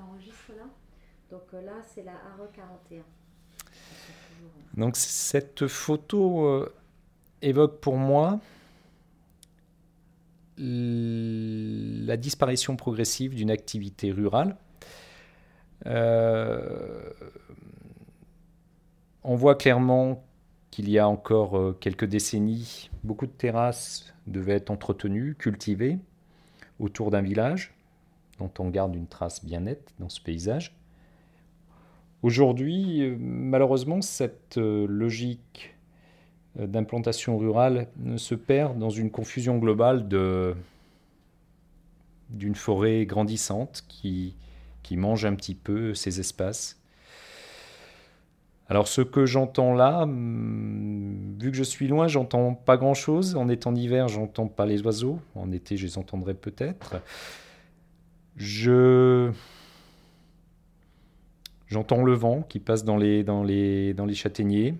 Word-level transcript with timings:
enregistres 0.00 0.52
là? 0.56 0.64
Donc 1.30 1.42
euh, 1.54 1.62
là, 1.62 1.72
c'est 1.94 2.02
la 2.02 2.12
41. 2.54 3.02
Donc 4.76 4.96
cette 4.96 5.66
photo 5.66 6.46
euh, 6.46 6.72
évoque 7.42 7.80
pour 7.80 7.96
moi 7.96 8.40
la 10.58 12.16
disparition 12.16 12.76
progressive 12.76 13.34
d'une 13.34 13.50
activité 13.50 14.10
rurale. 14.10 14.56
Euh, 15.86 17.10
on 19.22 19.36
voit 19.36 19.54
clairement 19.54 20.24
qu'il 20.70 20.90
y 20.90 20.98
a 20.98 21.08
encore 21.08 21.56
euh, 21.56 21.76
quelques 21.80 22.04
décennies, 22.04 22.90
beaucoup 23.04 23.26
de 23.26 23.32
terrasses 23.32 24.12
devaient 24.26 24.54
être 24.54 24.70
entretenues, 24.70 25.34
cultivées 25.34 25.98
autour 26.80 27.10
d'un 27.10 27.22
village, 27.22 27.74
dont 28.38 28.50
on 28.58 28.68
garde 28.68 28.94
une 28.94 29.06
trace 29.06 29.44
bien 29.44 29.60
nette 29.60 29.92
dans 29.98 30.08
ce 30.08 30.20
paysage. 30.20 30.76
Aujourd'hui, 32.22 33.02
euh, 33.02 33.16
malheureusement, 33.18 34.00
cette 34.02 34.56
logique 34.56 35.74
d'implantation 36.56 37.38
rurale 37.38 37.86
se 38.16 38.34
perd 38.34 38.78
dans 38.78 38.90
une 38.90 39.10
confusion 39.10 39.58
globale 39.58 40.08
d'une 42.30 42.54
forêt 42.54 43.06
grandissante 43.06 43.84
qui, 43.86 44.34
mange 44.92 45.24
un 45.24 45.34
petit 45.34 45.54
peu 45.54 45.94
ces 45.94 46.18
espaces. 46.18 46.80
Alors 48.70 48.88
ce 48.88 49.00
que 49.00 49.24
j'entends 49.24 49.74
là, 49.74 50.06
vu 50.06 51.50
que 51.50 51.56
je 51.56 51.62
suis 51.62 51.88
loin, 51.88 52.06
j'entends 52.06 52.54
pas 52.54 52.76
grand-chose. 52.76 53.34
En 53.36 53.48
étant 53.48 53.74
hiver, 53.74 54.08
j'entends 54.08 54.46
pas 54.46 54.66
les 54.66 54.82
oiseaux. 54.82 55.20
En 55.34 55.52
été, 55.52 55.76
je 55.76 55.86
les 55.86 55.98
entendrai 55.98 56.34
peut-être. 56.34 56.96
Je 58.38 59.30
j'entends 61.66 62.02
le 62.02 62.14
vent 62.14 62.42
qui 62.42 62.60
passe 62.60 62.84
dans 62.84 62.96
les 62.96 63.24
châtaigniers. 64.14 64.74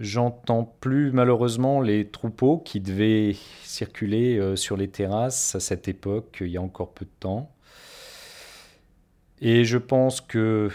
J'entends 0.00 0.64
plus 0.80 1.12
malheureusement 1.12 1.80
les 1.80 2.08
troupeaux 2.08 2.58
qui 2.58 2.80
devaient 2.80 3.36
circuler 3.62 4.38
euh, 4.38 4.56
sur 4.56 4.76
les 4.76 4.88
terrasses 4.88 5.54
à 5.54 5.60
cette 5.60 5.86
époque, 5.86 6.38
il 6.40 6.48
y 6.48 6.56
a 6.56 6.62
encore 6.62 6.92
peu 6.92 7.04
de 7.04 7.10
temps. 7.20 7.52
Et 9.40 9.64
je 9.64 9.78
pense 9.78 10.20
que 10.20 10.68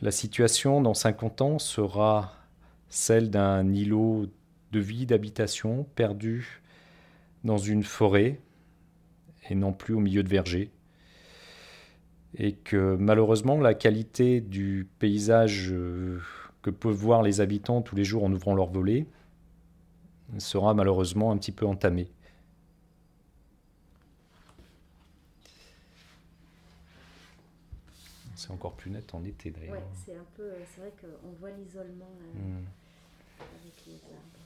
la 0.00 0.10
situation 0.10 0.80
dans 0.80 0.94
50 0.94 1.42
ans 1.42 1.58
sera 1.58 2.32
celle 2.88 3.28
d'un 3.28 3.70
îlot 3.74 4.26
de 4.72 4.80
vie, 4.80 5.04
d'habitation 5.04 5.86
perdu 5.94 6.62
dans 7.44 7.58
une 7.58 7.82
forêt 7.82 8.40
et 9.50 9.54
non 9.54 9.72
plus 9.72 9.94
au 9.94 10.00
milieu 10.00 10.22
de 10.22 10.28
vergers. 10.28 10.70
Et 12.38 12.52
que 12.52 12.96
malheureusement 12.96 13.58
la 13.58 13.74
qualité 13.74 14.40
du 14.40 14.88
paysage 14.98 15.70
euh, 15.72 16.20
que 16.62 16.70
peuvent 16.70 16.92
voir 16.92 17.22
les 17.22 17.40
habitants 17.40 17.82
tous 17.82 17.96
les 17.96 18.04
jours 18.04 18.24
en 18.24 18.32
ouvrant 18.32 18.54
leurs 18.54 18.70
volets 18.70 19.06
sera 20.38 20.74
malheureusement 20.74 21.30
un 21.30 21.38
petit 21.38 21.52
peu 21.52 21.66
entamé. 21.66 22.10
C'est 28.34 28.50
encore 28.50 28.74
plus 28.74 28.90
net 28.90 29.14
en 29.14 29.24
été 29.24 29.50
d'ailleurs. 29.50 29.74
Ouais, 29.74 29.82
c'est 30.04 30.14
un 30.14 30.26
peu, 30.36 30.50
c'est 30.74 30.80
vrai 30.80 30.92
qu'on 31.00 31.30
voit 31.40 31.50
l'isolement 31.50 32.10
hmm. 32.34 32.64
avec 33.40 33.86
les 33.86 33.94
arbres. 33.94 34.45